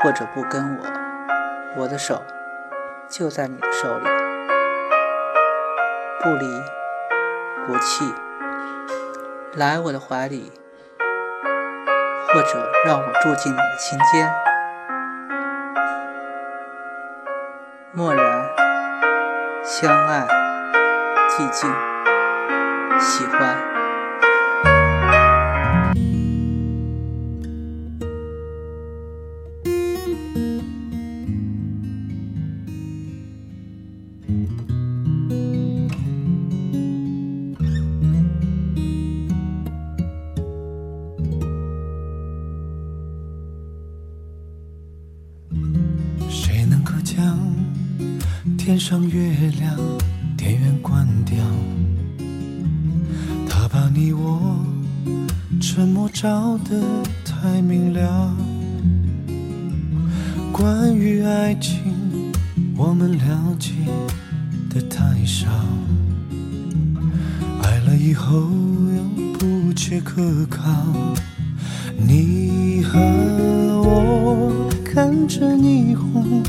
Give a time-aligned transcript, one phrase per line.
[0.00, 0.86] 或者不跟我，
[1.82, 2.22] 我的手
[3.08, 4.06] 就在你的手里，
[6.22, 6.62] 不离
[7.66, 8.14] 不弃。
[9.54, 10.52] 来我的怀里，
[12.28, 14.32] 或者让我住进你的心间。
[17.90, 18.46] 默然，
[19.64, 20.28] 相爱，
[21.28, 21.68] 寂静，
[23.00, 23.77] 喜欢。
[48.58, 49.74] 天上月亮，
[50.36, 51.38] 电源关掉，
[53.48, 54.62] 他把你我
[55.58, 56.78] 沉默照得
[57.24, 58.36] 太明了。
[60.52, 61.80] 关于爱情，
[62.78, 63.72] 我们了解
[64.72, 65.48] 的太少，
[67.60, 69.02] 爱了以后又
[69.36, 70.62] 不切可靠。
[71.96, 72.96] 你和
[73.82, 76.40] 我看着霓虹。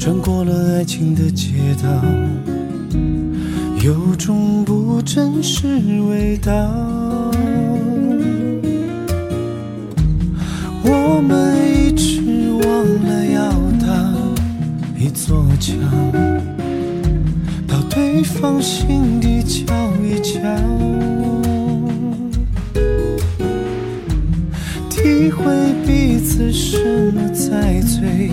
[0.00, 1.88] 穿过了爱情的街道，
[3.84, 5.64] 有种不真实
[6.10, 6.52] 味道。
[10.84, 12.21] 我们一直
[15.62, 15.78] 讲，
[17.68, 20.40] 到对方心底瞧一瞧，
[24.90, 25.44] 体会
[25.86, 28.32] 彼此什么在最。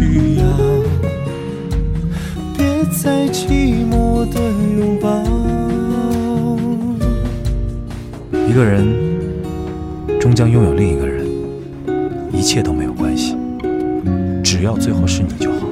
[0.00, 0.44] 需要，
[2.56, 4.40] 别再寂寞的
[4.78, 5.22] 拥抱。
[8.48, 8.82] 一个人
[10.18, 11.26] 终将拥有另一个人，
[12.32, 13.36] 一切都没有关系，
[14.42, 15.68] 只要最后是你就好。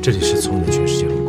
[0.00, 1.19] 这里是聪明的全世界。